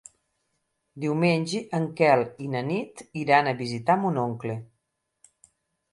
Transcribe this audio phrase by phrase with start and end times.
[1.03, 4.57] Diumenge en Quel i na Nit iran a visitar mon oncle.